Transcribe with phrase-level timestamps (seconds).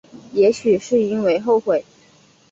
[0.33, 1.85] 也许是因为后悔